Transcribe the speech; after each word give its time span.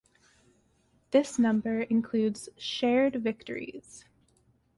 This 1.11 1.37
number 1.37 1.83
includes 1.83 2.49
shared 2.57 3.21
victories. 3.21 4.05